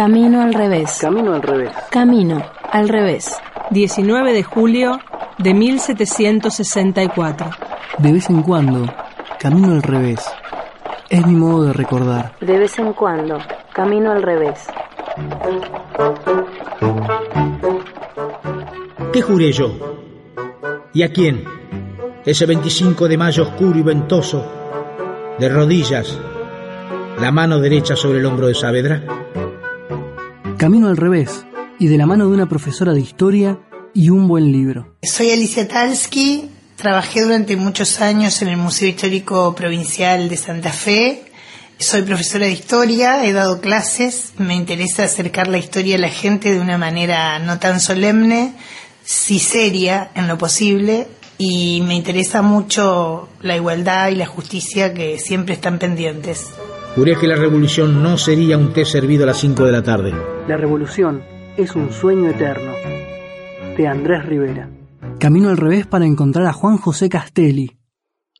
Camino 0.00 0.40
al 0.40 0.54
revés. 0.54 0.96
Camino 0.98 1.34
al 1.34 1.42
revés. 1.42 1.72
Camino 1.90 2.42
al 2.72 2.88
revés. 2.88 3.38
19 3.68 4.32
de 4.32 4.42
julio 4.42 4.98
de 5.36 5.52
1764. 5.52 7.50
De 7.98 8.10
vez 8.10 8.30
en 8.30 8.40
cuando, 8.42 8.86
camino 9.38 9.72
al 9.72 9.82
revés. 9.82 10.26
Es 11.10 11.26
mi 11.26 11.34
modo 11.34 11.64
de 11.64 11.74
recordar. 11.74 12.32
De 12.40 12.56
vez 12.56 12.78
en 12.78 12.94
cuando, 12.94 13.36
camino 13.74 14.10
al 14.12 14.22
revés. 14.22 14.68
¿Qué 19.12 19.20
juré 19.20 19.52
yo? 19.52 19.98
¿Y 20.94 21.02
a 21.02 21.12
quién? 21.12 21.44
Ese 22.24 22.46
25 22.46 23.06
de 23.06 23.18
mayo 23.18 23.42
oscuro 23.42 23.78
y 23.78 23.82
ventoso, 23.82 24.46
de 25.38 25.46
rodillas, 25.50 26.18
la 27.20 27.30
mano 27.30 27.58
derecha 27.58 27.96
sobre 27.96 28.20
el 28.20 28.24
hombro 28.24 28.46
de 28.46 28.54
Saavedra. 28.54 29.02
Camino 30.60 30.88
al 30.88 30.98
revés 30.98 31.46
y 31.78 31.86
de 31.86 31.96
la 31.96 32.04
mano 32.04 32.28
de 32.28 32.34
una 32.34 32.46
profesora 32.46 32.92
de 32.92 33.00
historia 33.00 33.58
y 33.94 34.10
un 34.10 34.28
buen 34.28 34.52
libro. 34.52 34.94
Soy 35.02 35.30
Alicia 35.30 35.66
Talski, 35.66 36.50
trabajé 36.76 37.22
durante 37.22 37.56
muchos 37.56 38.02
años 38.02 38.42
en 38.42 38.48
el 38.48 38.58
Museo 38.58 38.86
Histórico 38.86 39.54
Provincial 39.54 40.28
de 40.28 40.36
Santa 40.36 40.70
Fe. 40.70 41.24
Soy 41.78 42.02
profesora 42.02 42.44
de 42.44 42.52
historia, 42.52 43.24
he 43.24 43.32
dado 43.32 43.62
clases, 43.62 44.34
me 44.36 44.54
interesa 44.54 45.04
acercar 45.04 45.48
la 45.48 45.56
historia 45.56 45.96
a 45.96 45.98
la 45.98 46.10
gente 46.10 46.52
de 46.52 46.60
una 46.60 46.76
manera 46.76 47.38
no 47.38 47.58
tan 47.58 47.80
solemne, 47.80 48.52
sí 49.02 49.38
seria 49.38 50.10
en 50.14 50.28
lo 50.28 50.36
posible, 50.36 51.08
y 51.38 51.80
me 51.86 51.94
interesa 51.94 52.42
mucho 52.42 53.30
la 53.40 53.56
igualdad 53.56 54.10
y 54.10 54.14
la 54.14 54.26
justicia 54.26 54.92
que 54.92 55.18
siempre 55.18 55.54
están 55.54 55.78
pendientes. 55.78 56.48
Juré 56.96 57.16
que 57.16 57.28
la 57.28 57.36
revolución 57.36 58.02
no 58.02 58.18
sería 58.18 58.58
un 58.58 58.72
té 58.72 58.84
servido 58.84 59.22
a 59.22 59.28
las 59.28 59.38
5 59.38 59.64
de 59.64 59.70
la 59.70 59.82
tarde. 59.82 60.12
La 60.48 60.56
revolución 60.56 61.22
es 61.56 61.76
un 61.76 61.92
sueño 61.92 62.28
eterno. 62.28 62.72
De 63.76 63.86
Andrés 63.86 64.26
Rivera. 64.26 64.68
Camino 65.20 65.50
al 65.50 65.56
revés 65.56 65.86
para 65.86 66.04
encontrar 66.04 66.46
a 66.46 66.52
Juan 66.52 66.78
José 66.78 67.08
Castelli, 67.08 67.78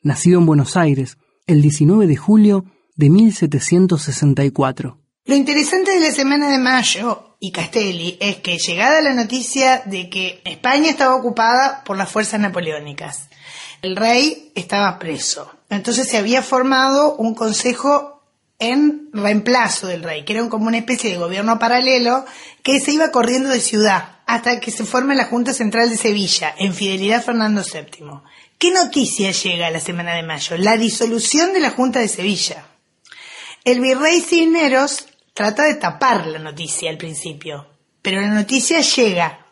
nacido 0.02 0.40
en 0.40 0.46
Buenos 0.46 0.76
Aires 0.76 1.16
el 1.46 1.62
19 1.62 2.08
de 2.08 2.16
julio 2.16 2.64
de 2.96 3.08
1764. 3.10 4.98
Lo 5.26 5.34
interesante 5.36 5.92
de 5.92 6.00
la 6.00 6.10
Semana 6.10 6.50
de 6.50 6.58
Mayo 6.58 7.36
y 7.38 7.52
Castelli 7.52 8.18
es 8.20 8.38
que 8.38 8.58
llegada 8.58 9.00
la 9.00 9.14
noticia 9.14 9.82
de 9.86 10.10
que 10.10 10.42
España 10.44 10.90
estaba 10.90 11.14
ocupada 11.14 11.84
por 11.84 11.96
las 11.96 12.10
fuerzas 12.10 12.40
napoleónicas, 12.40 13.28
el 13.80 13.94
rey 13.94 14.50
estaba 14.56 14.98
preso. 14.98 15.52
Entonces 15.68 16.08
se 16.08 16.18
había 16.18 16.42
formado 16.42 17.14
un 17.14 17.36
consejo 17.36 18.19
en 18.61 19.08
reemplazo 19.12 19.89
del 19.89 20.05
rey, 20.05 20.25
que 20.25 20.34
era 20.34 20.48
como 20.48 20.69
una 20.69 20.78
especie 20.78 21.11
de 21.11 21.19
gobierno 21.19 21.58
paralelo 21.58 22.25
que 22.62 22.78
se 22.78 22.92
iba 22.92 23.11
corriendo 23.11 23.48
de 23.48 23.61
ciudad 23.61 24.19
hasta 24.27 24.61
que 24.61 24.70
se 24.70 24.84
forma 24.84 25.14
la 25.14 25.25
Junta 25.25 25.52
Central 25.52 25.91
de 25.91 25.97
Sevilla, 25.97 26.55
en 26.56 26.72
fidelidad 26.72 27.19
a 27.19 27.22
Fernando 27.22 27.62
VII. 27.62 28.20
¿Qué 28.58 28.70
noticia 28.70 29.33
llega 29.33 29.67
a 29.67 29.70
la 29.70 29.80
Semana 29.80 30.14
de 30.14 30.23
Mayo? 30.23 30.57
La 30.58 30.77
disolución 30.77 31.52
de 31.52 31.61
la 31.61 31.70
Junta 31.70 31.98
de 31.98 32.08
Sevilla. 32.08 32.67
El 33.64 33.80
virrey 33.80 34.20
Cisneros 34.20 35.07
trata 35.34 35.64
de 35.64 35.74
tapar 35.74 36.27
la 36.27 36.39
noticia 36.39 36.90
al 36.90 36.98
principio, 36.98 37.67
pero 38.02 38.20
la 38.20 38.29
noticia 38.29 38.80
llega 38.80 39.46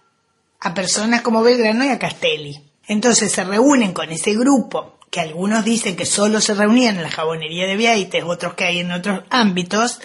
a 0.60 0.74
personas 0.74 1.22
como 1.22 1.42
Belgrano 1.42 1.84
y 1.84 1.88
a 1.88 1.98
Castelli. 1.98 2.67
Entonces 2.88 3.30
se 3.30 3.44
reúnen 3.44 3.92
con 3.92 4.10
ese 4.10 4.34
grupo 4.34 4.98
que 5.10 5.20
algunos 5.20 5.64
dicen 5.64 5.96
que 5.96 6.06
solo 6.06 6.40
se 6.40 6.54
reunían 6.54 6.96
en 6.96 7.02
la 7.02 7.10
jabonería 7.10 7.66
de 7.66 7.76
Viaites, 7.76 8.24
otros 8.24 8.54
que 8.54 8.64
hay 8.64 8.80
en 8.80 8.92
otros 8.92 9.20
ámbitos, 9.30 10.00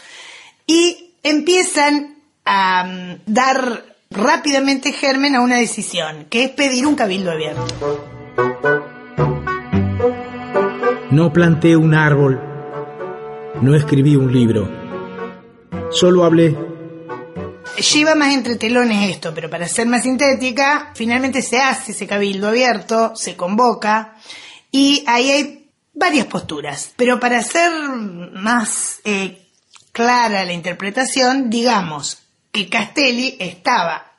y 0.67 1.15
empiezan 1.23 2.15
a 2.45 2.85
mm, 2.85 3.21
dar 3.25 3.83
rápidamente 4.11 4.91
germen 4.91 5.35
a 5.35 5.41
una 5.41 5.57
decisión, 5.57 6.25
que 6.29 6.45
es 6.45 6.49
pedir 6.51 6.85
un 6.85 6.95
cabildo 6.95 7.31
abierto. 7.31 7.65
No 11.11 11.33
planté 11.33 11.75
un 11.75 11.93
árbol, 11.93 12.41
no 13.61 13.75
escribí 13.75 14.15
un 14.15 14.31
libro, 14.31 14.69
solo 15.91 16.23
hablé. 16.23 16.55
Lleva 17.77 18.15
más 18.15 18.33
entre 18.33 18.55
telones 18.55 19.09
esto, 19.09 19.33
pero 19.33 19.49
para 19.49 19.67
ser 19.67 19.87
más 19.87 20.03
sintética, 20.03 20.91
finalmente 20.95 21.41
se 21.41 21.59
hace 21.59 21.91
ese 21.91 22.07
cabildo 22.07 22.49
abierto, 22.49 23.15
se 23.15 23.35
convoca, 23.35 24.15
y 24.71 25.03
ahí 25.07 25.31
hay 25.31 25.71
varias 25.93 26.27
posturas, 26.27 26.93
pero 26.95 27.19
para 27.19 27.39
hacer 27.39 27.71
más 28.33 28.99
eh, 29.05 29.47
clara 29.91 30.45
la 30.45 30.53
interpretación, 30.53 31.49
digamos 31.49 32.19
que 32.51 32.69
Castelli 32.69 33.37
estaba, 33.39 34.13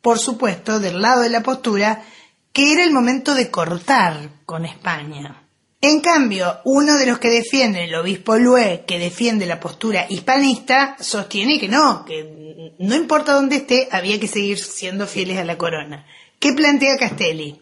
por 0.00 0.18
supuesto, 0.18 0.78
del 0.78 1.02
lado 1.02 1.22
de 1.22 1.30
la 1.30 1.42
postura 1.42 2.04
que 2.52 2.72
era 2.72 2.84
el 2.84 2.92
momento 2.92 3.34
de 3.34 3.50
cortar 3.50 4.28
con 4.44 4.64
España. 4.64 5.41
En 5.84 5.98
cambio, 6.00 6.60
uno 6.62 6.96
de 6.96 7.06
los 7.06 7.18
que 7.18 7.28
defiende, 7.28 7.82
el 7.82 7.94
obispo 7.96 8.36
Lue, 8.36 8.84
que 8.86 9.00
defiende 9.00 9.46
la 9.46 9.58
postura 9.58 10.06
hispanista, 10.08 10.96
sostiene 11.00 11.58
que 11.58 11.68
no, 11.68 12.04
que 12.04 12.72
no 12.78 12.94
importa 12.94 13.32
dónde 13.32 13.56
esté, 13.56 13.88
había 13.90 14.20
que 14.20 14.28
seguir 14.28 14.60
siendo 14.60 15.08
fieles 15.08 15.38
a 15.38 15.44
la 15.44 15.58
corona. 15.58 16.06
¿Qué 16.38 16.52
plantea 16.52 16.96
Castelli? 16.96 17.60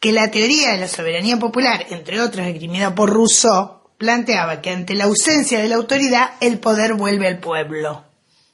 que 0.00 0.12
la 0.12 0.30
teoría 0.30 0.72
de 0.72 0.78
la 0.78 0.88
soberanía 0.88 1.38
popular, 1.38 1.84
entre 1.90 2.20
otras 2.20 2.46
esgrimida 2.46 2.94
por 2.94 3.10
Rousseau, 3.10 3.80
planteaba 3.98 4.62
que 4.62 4.70
ante 4.70 4.94
la 4.94 5.04
ausencia 5.04 5.60
de 5.60 5.68
la 5.68 5.76
autoridad 5.76 6.30
el 6.40 6.60
poder 6.60 6.94
vuelve 6.94 7.26
al 7.26 7.40
pueblo. 7.40 8.04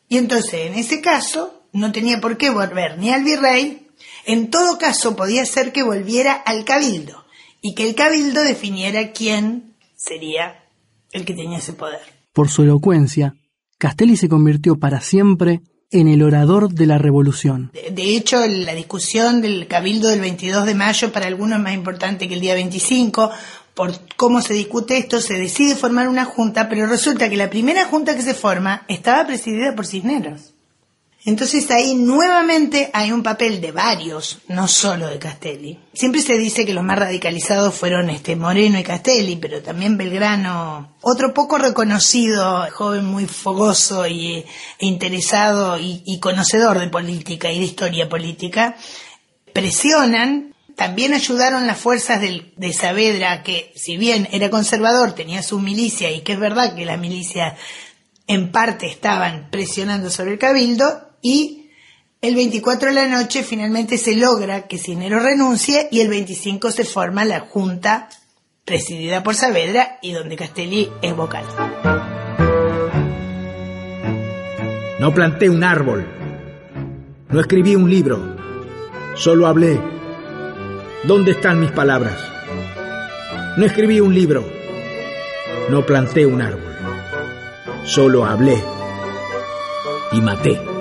Y 0.08 0.16
entonces, 0.18 0.66
en 0.66 0.74
ese 0.74 1.00
caso, 1.00 1.62
no 1.72 1.92
tenía 1.92 2.20
por 2.20 2.36
qué 2.36 2.50
volver 2.50 2.98
ni 2.98 3.12
al 3.12 3.22
virrey, 3.22 3.86
en 4.24 4.50
todo 4.50 4.78
caso 4.78 5.14
podía 5.14 5.44
ser 5.44 5.70
que 5.72 5.82
volviera 5.82 6.32
al 6.32 6.64
cabildo 6.64 7.23
y 7.64 7.74
que 7.74 7.88
el 7.88 7.94
cabildo 7.94 8.44
definiera 8.44 9.12
quién 9.12 9.74
sería 9.96 10.62
el 11.12 11.24
que 11.24 11.32
tenía 11.32 11.56
ese 11.56 11.72
poder. 11.72 12.02
Por 12.34 12.50
su 12.50 12.62
elocuencia, 12.62 13.36
Castelli 13.78 14.18
se 14.18 14.28
convirtió 14.28 14.76
para 14.76 15.00
siempre 15.00 15.62
en 15.90 16.08
el 16.08 16.22
orador 16.22 16.68
de 16.68 16.84
la 16.84 16.98
revolución. 16.98 17.72
De 17.72 18.16
hecho, 18.16 18.46
la 18.46 18.74
discusión 18.74 19.40
del 19.40 19.66
cabildo 19.66 20.08
del 20.08 20.20
22 20.20 20.66
de 20.66 20.74
mayo 20.74 21.10
para 21.10 21.26
algunos 21.26 21.56
es 21.56 21.64
más 21.64 21.72
importante 21.72 22.28
que 22.28 22.34
el 22.34 22.40
día 22.40 22.52
25. 22.52 23.30
Por 23.72 23.92
cómo 24.16 24.42
se 24.42 24.52
discute 24.52 24.98
esto, 24.98 25.22
se 25.22 25.38
decide 25.38 25.74
formar 25.74 26.08
una 26.08 26.26
junta, 26.26 26.68
pero 26.68 26.86
resulta 26.86 27.30
que 27.30 27.38
la 27.38 27.48
primera 27.48 27.86
junta 27.86 28.14
que 28.14 28.20
se 28.22 28.34
forma 28.34 28.84
estaba 28.88 29.26
presidida 29.26 29.74
por 29.74 29.86
Cisneros. 29.86 30.53
Entonces 31.26 31.70
ahí 31.70 31.94
nuevamente 31.94 32.90
hay 32.92 33.10
un 33.10 33.22
papel 33.22 33.62
de 33.62 33.72
varios, 33.72 34.40
no 34.48 34.68
solo 34.68 35.06
de 35.06 35.18
Castelli. 35.18 35.78
Siempre 35.94 36.20
se 36.20 36.36
dice 36.36 36.66
que 36.66 36.74
los 36.74 36.84
más 36.84 36.98
radicalizados 36.98 37.74
fueron 37.74 38.10
este 38.10 38.36
Moreno 38.36 38.78
y 38.78 38.82
Castelli, 38.82 39.36
pero 39.36 39.62
también 39.62 39.96
Belgrano, 39.96 40.96
otro 41.00 41.32
poco 41.32 41.56
reconocido, 41.56 42.66
joven 42.72 43.06
muy 43.06 43.24
fogoso 43.24 44.06
y, 44.06 44.44
e 44.78 44.86
interesado 44.86 45.78
y, 45.78 46.18
conocedor 46.20 46.78
de 46.78 46.88
política 46.88 47.50
y 47.50 47.58
de 47.58 47.64
historia 47.64 48.06
política, 48.06 48.76
presionan 49.54 50.54
también 50.76 51.14
ayudaron 51.14 51.68
las 51.68 51.78
fuerzas 51.78 52.20
de 52.20 52.72
Saavedra, 52.72 53.44
que 53.44 53.72
si 53.76 53.96
bien 53.96 54.28
era 54.32 54.50
conservador, 54.50 55.12
tenía 55.12 55.40
su 55.42 55.60
milicia, 55.60 56.10
y 56.10 56.22
que 56.22 56.32
es 56.32 56.40
verdad 56.40 56.74
que 56.74 56.84
las 56.84 56.98
milicias 56.98 57.54
en 58.26 58.50
parte 58.50 58.86
estaban 58.86 59.50
presionando 59.50 60.10
sobre 60.10 60.32
el 60.32 60.38
cabildo, 60.38 61.13
y 61.24 61.70
el 62.20 62.34
24 62.36 62.90
de 62.90 62.94
la 62.94 63.08
noche 63.08 63.42
finalmente 63.42 63.96
se 63.96 64.14
logra 64.14 64.68
que 64.68 64.76
Cisneros 64.76 65.22
renuncie 65.22 65.88
y 65.90 66.00
el 66.00 66.08
25 66.08 66.70
se 66.70 66.84
forma 66.84 67.24
la 67.24 67.40
Junta 67.40 68.10
presidida 68.66 69.22
por 69.22 69.34
Saavedra 69.34 69.98
y 70.02 70.12
donde 70.12 70.36
Castelli 70.36 70.90
es 71.00 71.16
vocal. 71.16 71.44
No 75.00 75.14
planté 75.14 75.48
un 75.48 75.64
árbol, 75.64 76.06
no 77.30 77.40
escribí 77.40 77.74
un 77.74 77.90
libro, 77.90 78.36
solo 79.16 79.46
hablé. 79.46 79.80
¿Dónde 81.04 81.32
están 81.32 81.58
mis 81.58 81.70
palabras? 81.70 82.18
No 83.56 83.64
escribí 83.64 84.00
un 84.00 84.14
libro, 84.14 84.44
no 85.70 85.86
planté 85.86 86.26
un 86.26 86.42
árbol. 86.42 86.76
solo 87.84 88.24
hablé 88.26 88.62
y 90.12 90.20
maté. 90.20 90.73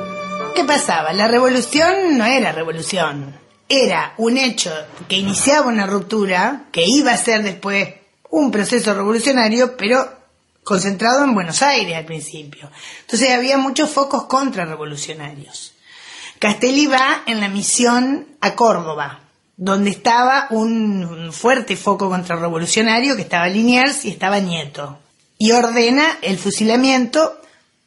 ¿Qué 0.56 0.64
pasaba? 0.66 1.14
La 1.14 1.28
revolución 1.28 2.18
no 2.18 2.26
era 2.26 2.52
revolución. 2.52 3.36
Era 3.68 4.14
un 4.18 4.38
hecho 4.38 4.72
que 5.08 5.18
iniciaba 5.18 5.68
una 5.68 5.88
ruptura, 5.88 6.66
que 6.72 6.86
iba 6.86 7.12
a 7.12 7.18
ser 7.18 7.42
después 7.42 7.90
un 8.30 8.52
proceso 8.52 8.94
revolucionario, 8.94 9.76
pero 9.76 10.08
concentrado 10.64 11.24
en 11.24 11.34
Buenos 11.34 11.64
Aires 11.64 11.98
al 11.98 12.06
principio. 12.06 12.70
Entonces 13.02 13.32
había 13.32 13.58
muchos 13.58 13.90
focos 13.90 14.26
contrarrevolucionarios. 14.26 15.74
Castelli 16.38 16.86
va 16.86 17.24
en 17.26 17.40
la 17.40 17.48
misión 17.48 18.28
a 18.40 18.54
Córdoba, 18.54 19.22
donde 19.58 19.90
estaba 19.90 20.48
un 20.52 21.32
fuerte 21.32 21.76
foco 21.76 22.10
contrarrevolucionario, 22.10 23.16
que 23.16 23.24
estaba 23.24 23.48
Liniers 23.48 24.06
y 24.06 24.10
estaba 24.10 24.40
Nieto. 24.40 25.00
Y 25.40 25.52
ordena 25.52 26.20
el 26.22 26.38
fusilamiento 26.38 27.40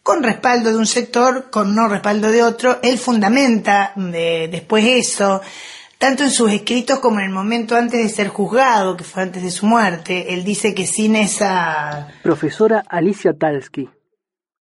con 0.07 0.23
respaldo 0.23 0.71
de 0.71 0.77
un 0.77 0.87
sector, 0.87 1.51
con 1.51 1.75
no 1.75 1.89
respaldo 1.89 2.31
de 2.31 2.45
otro. 2.45 2.79
Él 2.85 2.97
fundamenta 2.97 3.93
de, 3.97 4.47
después 4.49 4.85
eso, 4.85 5.41
tanto 5.99 6.23
en 6.23 6.31
sus 6.31 6.53
escritos 6.53 7.01
como 7.01 7.19
en 7.19 7.27
el 7.27 7.33
momento 7.33 7.75
antes 7.75 8.01
de 8.01 8.09
ser 8.09 8.29
juzgado, 8.29 8.97
que 8.97 9.03
fue 9.03 9.25
antes 9.25 9.43
de 9.43 9.51
su 9.51 9.67
muerte. 9.67 10.33
Él 10.33 10.45
dice 10.45 10.77
que 10.77 10.87
sin 10.87 11.17
esa... 11.17 12.07
Profesora 12.23 12.85
Alicia 12.89 13.33
Talsky, 13.37 13.91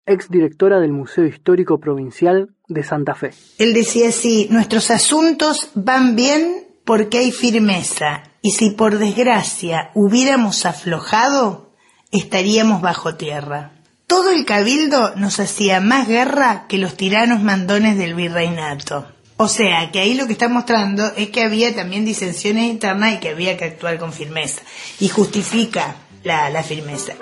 exdirectora 0.07 0.79
del 0.79 0.93
Museo 0.93 1.27
Histórico 1.27 1.79
Provincial 1.79 2.49
de 2.67 2.83
Santa 2.83 3.13
Fe. 3.13 3.29
Él 3.59 3.75
decía 3.75 4.09
así, 4.09 4.47
nuestros 4.49 4.89
asuntos 4.89 5.69
van 5.75 6.15
bien 6.15 6.65
porque 6.85 7.19
hay 7.19 7.31
firmeza, 7.31 8.23
y 8.41 8.53
si 8.53 8.71
por 8.71 8.97
desgracia 8.97 9.91
hubiéramos 9.93 10.65
aflojado, 10.65 11.71
estaríamos 12.11 12.81
bajo 12.81 13.13
tierra. 13.13 13.74
Todo 14.07 14.31
el 14.31 14.45
cabildo 14.45 15.15
nos 15.15 15.39
hacía 15.39 15.81
más 15.81 16.07
guerra 16.07 16.65
que 16.67 16.77
los 16.77 16.95
tiranos 16.95 17.41
mandones 17.41 17.97
del 17.97 18.13
virreinato. 18.13 19.07
O 19.37 19.47
sea, 19.47 19.91
que 19.91 19.99
ahí 19.99 20.13
lo 20.13 20.27
que 20.27 20.33
está 20.33 20.47
mostrando 20.47 21.03
es 21.17 21.29
que 21.29 21.43
había 21.43 21.75
también 21.75 22.05
disensiones 22.05 22.65
internas 22.65 23.15
y 23.15 23.19
que 23.19 23.29
había 23.29 23.57
que 23.57 23.65
actuar 23.65 23.97
con 23.97 24.13
firmeza. 24.13 24.61
Y 24.99 25.09
justifica 25.09 25.95
la, 26.23 26.49
la 26.51 26.61
firmeza. 26.61 27.13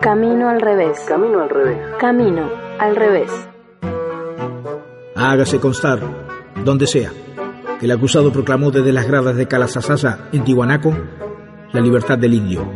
Camino 0.00 0.48
al 0.48 0.60
revés. 0.60 0.98
Camino 1.06 1.42
al 1.42 1.48
revés. 1.48 1.78
Camino 2.00 2.50
al 2.80 2.96
revés. 2.96 3.30
Hágase 5.14 5.60
constar, 5.60 6.00
donde 6.64 6.86
sea, 6.88 7.12
que 7.78 7.86
el 7.86 7.92
acusado 7.92 8.32
proclamó 8.32 8.72
desde 8.72 8.92
las 8.92 9.06
gradas 9.06 9.36
de 9.36 9.46
Calasasasa, 9.46 10.28
en 10.32 10.44
Tihuanaco, 10.44 10.92
la 11.72 11.80
libertad 11.80 12.18
del 12.18 12.34
indio, 12.34 12.70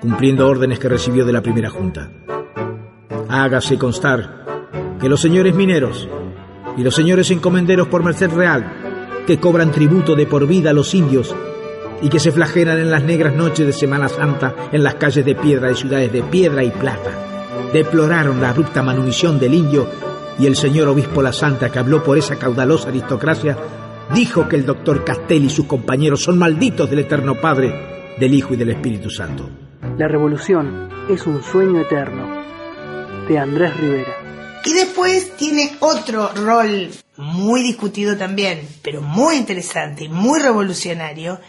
cumpliendo 0.00 0.48
órdenes 0.48 0.78
que 0.78 0.88
recibió 0.88 1.24
de 1.24 1.32
la 1.32 1.42
primera 1.42 1.70
junta. 1.70 2.10
Hágase 3.28 3.78
constar 3.78 4.44
que 5.00 5.08
los 5.08 5.20
señores 5.20 5.54
mineros 5.54 6.08
y 6.76 6.82
los 6.82 6.94
señores 6.94 7.30
encomenderos 7.30 7.88
por 7.88 8.02
merced 8.02 8.30
real, 8.30 9.24
que 9.26 9.38
cobran 9.38 9.72
tributo 9.72 10.14
de 10.14 10.26
por 10.26 10.46
vida 10.46 10.70
a 10.70 10.74
los 10.74 10.94
indios 10.94 11.34
y 12.02 12.08
que 12.08 12.20
se 12.20 12.32
flagelan 12.32 12.78
en 12.78 12.90
las 12.90 13.02
negras 13.02 13.34
noches 13.34 13.66
de 13.66 13.72
Semana 13.72 14.08
Santa 14.08 14.54
en 14.72 14.82
las 14.82 14.94
calles 14.96 15.24
de 15.24 15.34
piedra 15.34 15.68
de 15.68 15.74
ciudades 15.74 16.12
de 16.12 16.22
piedra 16.22 16.62
y 16.62 16.70
plata, 16.70 17.10
deploraron 17.72 18.40
la 18.40 18.50
abrupta 18.50 18.82
manumisión 18.82 19.38
del 19.38 19.54
indio 19.54 19.88
y 20.38 20.46
el 20.46 20.56
señor 20.56 20.88
obispo 20.88 21.22
La 21.22 21.32
Santa, 21.32 21.70
que 21.70 21.78
habló 21.78 22.02
por 22.02 22.18
esa 22.18 22.36
caudalosa 22.36 22.90
aristocracia, 22.90 23.56
dijo 24.14 24.48
que 24.48 24.56
el 24.56 24.66
doctor 24.66 25.02
Castelli 25.04 25.46
y 25.46 25.50
sus 25.50 25.66
compañeros 25.66 26.22
son 26.22 26.38
malditos 26.38 26.90
del 26.90 27.00
Eterno 27.00 27.40
Padre, 27.40 28.14
del 28.18 28.34
Hijo 28.34 28.54
y 28.54 28.56
del 28.56 28.70
Espíritu 28.70 29.10
Santo. 29.10 29.65
La 29.98 30.08
revolución 30.08 30.90
es 31.08 31.26
un 31.26 31.42
sueño 31.42 31.80
eterno. 31.80 32.44
De 33.26 33.38
Andrés 33.38 33.74
Rivera. 33.78 34.62
Y 34.66 34.74
después 34.74 35.34
tiene 35.38 35.74
otro 35.80 36.32
rol 36.34 36.90
muy 37.16 37.62
discutido 37.62 38.14
también, 38.14 38.68
pero 38.82 39.00
muy 39.00 39.36
interesante 39.36 40.04
y 40.04 40.08
muy 40.10 40.38
revolucionario, 40.38 41.40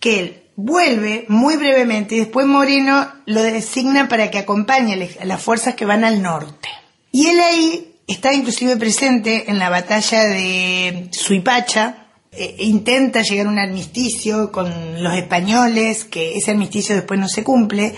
que 0.00 0.18
él 0.18 0.42
vuelve 0.56 1.26
muy 1.28 1.56
brevemente 1.56 2.16
y 2.16 2.18
después 2.18 2.44
Moreno 2.44 3.06
lo 3.24 3.40
designa 3.42 4.08
para 4.08 4.32
que 4.32 4.38
acompañe 4.38 5.08
a 5.20 5.24
las 5.24 5.40
fuerzas 5.40 5.76
que 5.76 5.84
van 5.84 6.02
al 6.02 6.20
norte. 6.20 6.68
Y 7.12 7.28
él 7.28 7.38
ahí 7.38 7.94
está 8.08 8.34
inclusive 8.34 8.76
presente 8.76 9.48
en 9.48 9.60
la 9.60 9.70
batalla 9.70 10.24
de 10.24 11.08
Suipacha, 11.12 12.05
e 12.32 12.64
intenta 12.64 13.22
llegar 13.22 13.46
a 13.46 13.50
un 13.50 13.58
armisticio 13.58 14.52
con 14.52 15.02
los 15.02 15.14
españoles, 15.14 16.04
que 16.04 16.36
ese 16.36 16.50
armisticio 16.50 16.94
después 16.94 17.18
no 17.18 17.28
se 17.28 17.44
cumple, 17.44 17.94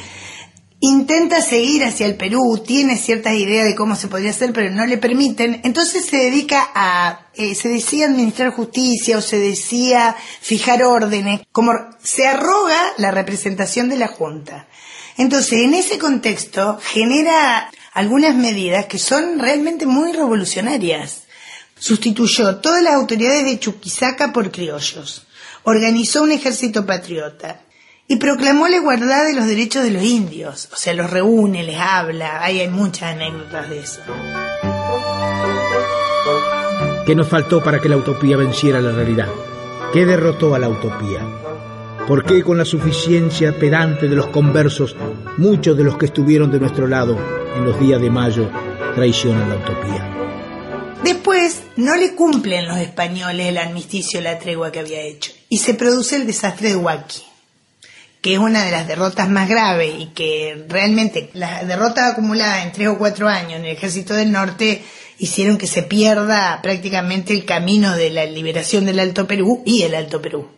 intenta 0.81 1.41
seguir 1.41 1.85
hacia 1.85 2.07
el 2.07 2.17
Perú, 2.17 2.63
tiene 2.65 2.97
ciertas 2.97 3.35
ideas 3.35 3.67
de 3.67 3.75
cómo 3.75 3.97
se 3.97 4.09
podría 4.09 4.31
hacer, 4.31 4.53
pero 4.53 4.71
no 4.71 4.87
le 4.87 4.99
permiten, 4.99 5.61
entonces 5.65 6.05
se 6.07 6.17
dedica 6.19 6.71
a, 6.75 7.27
eh, 7.35 7.55
se 7.55 7.69
decía 7.69 8.07
administrar 8.07 8.53
justicia 8.53 9.19
o 9.19 9.21
se 9.21 9.39
decía 9.39 10.15
fijar 10.41 10.85
órdenes, 10.85 11.41
como 11.51 11.73
se 12.03 12.27
arroga 12.27 12.79
la 12.97 13.11
representación 13.11 13.89
de 13.89 13.97
la 13.97 14.09
Junta. 14.09 14.69
Entonces, 15.17 15.65
en 15.65 15.75
ese 15.75 15.99
contexto, 15.99 16.79
genera 16.81 17.71
algunas 17.93 18.37
medidas 18.37 18.87
que 18.87 18.99
son 18.99 19.41
realmente 19.41 19.85
muy 19.85 20.13
revolucionarias. 20.13 21.25
Sustituyó 21.79 22.57
todas 22.57 22.83
las 22.83 22.95
autoridades 22.95 23.45
de 23.45 23.59
Chuquisaca 23.59 24.33
por 24.33 24.51
criollos, 24.51 25.27
organizó 25.63 26.23
un 26.23 26.33
ejército 26.33 26.85
patriota 26.85 27.61
y 28.07 28.17
proclamó 28.17 28.69
la 28.69 28.77
igualdad 28.77 29.27
de 29.27 29.35
los 29.35 29.47
derechos 29.47 29.83
de 29.85 29.91
los 29.91 30.03
indios. 30.03 30.69
O 30.73 30.77
sea, 30.77 30.95
los 30.95 31.11
reúne, 31.11 31.63
les 31.63 31.79
habla, 31.79 32.43
hay 32.43 32.67
muchas 32.69 33.15
anécdotas 33.15 33.69
de 33.69 33.79
eso. 33.79 34.01
¿Qué 37.05 37.15
nos 37.15 37.29
faltó 37.29 37.63
para 37.63 37.81
que 37.81 37.89
la 37.89 37.97
utopía 37.97 38.37
venciera 38.37 38.81
la 38.81 38.93
realidad? 38.93 39.29
¿Qué 39.93 40.05
derrotó 40.05 40.55
a 40.55 40.59
la 40.59 40.69
utopía? 40.69 41.21
¿Por 42.07 42.25
qué 42.25 42.43
con 42.43 42.59
la 42.59 42.65
suficiencia 42.65 43.59
pedante 43.59 44.09
de 44.09 44.17
los 44.17 44.29
conversos, 44.29 44.97
muchos 45.37 45.77
de 45.77 45.85
los 45.85 45.97
que 45.99 46.07
estuvieron 46.07 46.51
de 46.51 46.61
nuestro 46.61 46.87
lado 46.87 47.19
en 47.57 47.65
los 47.65 47.79
días 47.79 48.01
de 48.01 48.11
mayo 48.11 48.51
traicionan 48.95 49.49
la 49.49 49.57
utopía? 49.57 50.28
Después 51.03 51.61
no 51.77 51.95
le 51.95 52.15
cumplen 52.15 52.67
los 52.67 52.79
españoles 52.79 53.47
el 53.47 53.59
armisticio, 53.59 54.21
la 54.21 54.39
tregua 54.39 54.73
que 54.73 54.81
había 54.81 55.01
hecho, 55.01 55.31
y 55.49 55.59
se 55.59 55.75
produce 55.75 56.17
el 56.17 56.27
desastre 56.27 56.71
de 56.71 56.77
Huaki, 56.77 57.23
que 58.21 58.35
es 58.35 58.39
una 58.39 58.65
de 58.65 58.73
las 58.73 58.89
derrotas 58.89 59.29
más 59.29 59.49
graves 59.49 59.95
y 59.97 60.07
que 60.07 60.67
realmente 60.69 61.31
las 61.35 61.67
derrotas 61.67 62.13
acumuladas 62.13 62.65
en 62.65 62.73
tres 62.73 62.89
o 62.89 62.99
cuatro 62.99 63.29
años 63.29 63.61
en 63.61 63.65
el 63.65 63.77
ejército 63.77 64.15
del 64.15 64.33
norte 64.33 64.83
hicieron 65.19 65.57
que 65.57 65.69
se 65.69 65.83
pierda 65.83 66.61
prácticamente 66.63 67.33
el 67.33 67.45
camino 67.45 67.97
de 67.97 68.11
la 68.11 68.25
liberación 68.27 68.85
del 68.85 68.99
Alto 68.99 69.27
Perú 69.27 69.63
y 69.65 69.83
el 69.83 69.95
Alto 69.95 70.21
Perú. 70.21 70.49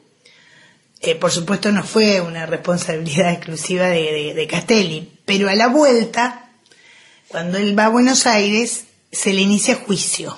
Eh, 1.02 1.14
por 1.16 1.30
supuesto 1.30 1.70
no 1.70 1.84
fue 1.84 2.20
una 2.22 2.46
responsabilidad 2.46 3.32
exclusiva 3.34 3.88
de, 3.88 4.00
de, 4.00 4.34
de 4.34 4.46
Castelli, 4.46 5.12
pero 5.26 5.50
a 5.50 5.54
la 5.54 5.68
vuelta, 5.68 6.50
cuando 7.28 7.58
él 7.58 7.78
va 7.78 7.86
a 7.86 7.90
Buenos 7.90 8.26
Aires, 8.26 8.84
se 9.10 9.32
le 9.32 9.42
inicia 9.42 9.76
juicio. 9.76 10.36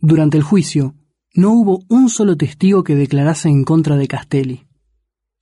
Durante 0.00 0.36
el 0.36 0.42
juicio, 0.42 0.94
no 1.34 1.52
hubo 1.52 1.84
un 1.88 2.08
solo 2.08 2.36
testigo 2.36 2.84
que 2.84 2.94
declarase 2.94 3.48
en 3.48 3.64
contra 3.64 3.96
de 3.96 4.08
Castelli. 4.08 4.66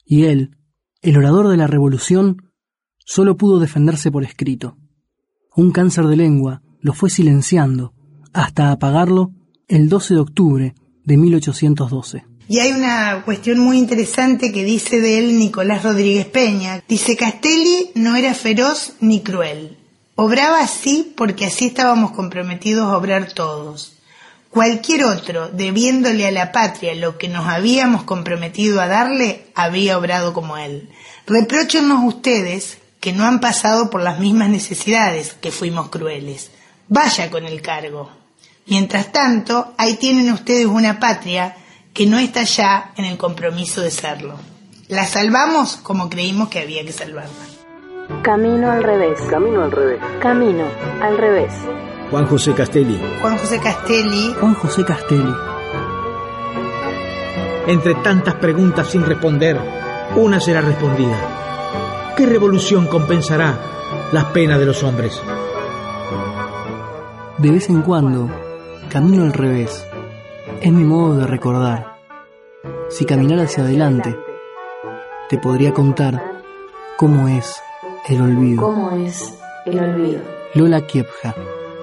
Y 0.04 0.24
él, 0.24 0.56
el 1.02 1.16
orador 1.16 1.48
de 1.48 1.56
la 1.56 1.66
revolución, 1.66 2.50
solo 2.98 3.36
pudo 3.36 3.60
defenderse 3.60 4.10
por 4.10 4.24
escrito. 4.24 4.76
Un 5.54 5.70
cáncer 5.70 6.06
de 6.06 6.16
lengua 6.16 6.62
lo 6.80 6.92
fue 6.92 7.10
silenciando 7.10 7.94
hasta 8.32 8.72
apagarlo 8.72 9.32
el 9.68 9.88
12 9.88 10.14
de 10.14 10.20
octubre 10.20 10.74
de 11.04 11.16
1812. 11.16 12.24
Y 12.48 12.58
hay 12.58 12.72
una 12.72 13.22
cuestión 13.24 13.58
muy 13.60 13.78
interesante 13.78 14.52
que 14.52 14.64
dice 14.64 15.00
de 15.00 15.18
él 15.18 15.38
Nicolás 15.38 15.82
Rodríguez 15.82 16.26
Peña. 16.26 16.82
Dice, 16.86 17.16
Castelli 17.16 17.90
no 17.94 18.16
era 18.16 18.34
feroz 18.34 18.94
ni 19.00 19.22
cruel. 19.22 19.78
Obraba 20.16 20.60
así 20.60 21.12
porque 21.16 21.46
así 21.46 21.66
estábamos 21.66 22.12
comprometidos 22.12 22.86
a 22.86 22.96
obrar 22.96 23.32
todos. 23.32 23.94
Cualquier 24.48 25.04
otro, 25.06 25.48
debiéndole 25.48 26.28
a 26.28 26.30
la 26.30 26.52
patria 26.52 26.94
lo 26.94 27.18
que 27.18 27.28
nos 27.28 27.48
habíamos 27.48 28.04
comprometido 28.04 28.80
a 28.80 28.86
darle, 28.86 29.48
había 29.56 29.98
obrado 29.98 30.32
como 30.32 30.56
él. 30.56 30.88
Repróchennos 31.26 32.04
ustedes 32.04 32.78
que 33.00 33.12
no 33.12 33.24
han 33.24 33.40
pasado 33.40 33.90
por 33.90 34.00
las 34.00 34.20
mismas 34.20 34.48
necesidades, 34.50 35.34
que 35.34 35.50
fuimos 35.50 35.88
crueles. 35.88 36.52
Vaya 36.86 37.28
con 37.30 37.44
el 37.44 37.60
cargo. 37.60 38.10
Mientras 38.66 39.10
tanto, 39.10 39.74
ahí 39.76 39.94
tienen 39.94 40.32
ustedes 40.32 40.66
una 40.66 41.00
patria 41.00 41.56
que 41.92 42.06
no 42.06 42.20
está 42.20 42.44
ya 42.44 42.92
en 42.96 43.04
el 43.06 43.16
compromiso 43.16 43.80
de 43.80 43.90
serlo. 43.90 44.38
La 44.86 45.06
salvamos 45.06 45.76
como 45.76 46.08
creímos 46.08 46.48
que 46.48 46.60
había 46.60 46.84
que 46.84 46.92
salvarla. 46.92 47.53
Camino 48.22 48.70
al 48.70 48.82
revés. 48.82 49.20
Camino 49.30 49.62
al 49.62 49.72
revés. 49.72 50.00
Camino 50.20 50.64
al 51.00 51.16
revés. 51.16 51.52
Juan 52.10 52.26
José 52.26 52.52
Castelli. 52.52 53.00
Juan 53.20 53.38
José 53.38 53.58
Castelli. 53.58 54.34
Juan 54.38 54.54
José 54.54 54.84
Castelli. 54.84 55.34
Entre 57.66 57.94
tantas 57.96 58.34
preguntas 58.34 58.88
sin 58.88 59.06
responder, 59.06 59.58
una 60.16 60.38
será 60.38 60.60
respondida. 60.60 61.16
¿Qué 62.14 62.26
revolución 62.26 62.86
compensará 62.88 63.54
las 64.12 64.24
penas 64.26 64.58
de 64.58 64.66
los 64.66 64.82
hombres? 64.82 65.20
De 67.38 67.50
vez 67.50 67.70
en 67.70 67.80
cuando, 67.80 68.28
camino 68.90 69.22
al 69.22 69.32
revés. 69.32 69.86
Es 70.60 70.72
mi 70.72 70.84
modo 70.84 71.16
de 71.16 71.26
recordar. 71.26 71.96
Si 72.90 73.06
caminara 73.06 73.44
hacia 73.44 73.64
adelante, 73.64 74.14
te 75.30 75.38
podría 75.38 75.72
contar 75.72 76.22
cómo 76.98 77.28
es 77.28 77.63
el 78.08 78.20
olvido. 78.20 78.62
¿Cómo 78.62 78.90
es 78.92 79.34
el 79.66 79.78
olvido? 79.78 80.20
Lola 80.54 80.80
Kiepja, 80.86 81.34